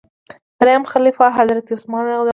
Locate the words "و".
2.19-2.29